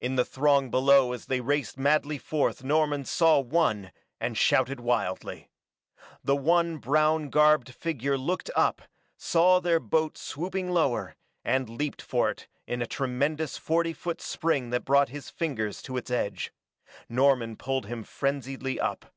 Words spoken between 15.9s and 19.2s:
its edge. Norman pulled him frenziedly up.